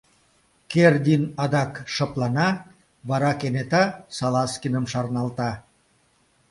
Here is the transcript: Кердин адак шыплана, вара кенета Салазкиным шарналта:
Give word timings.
Кердин 0.71 1.23
адак 1.43 1.71
шыплана, 1.93 2.49
вара 3.09 3.31
кенета 3.39 3.83
Салазкиным 4.15 4.85
шарналта: 4.91 5.51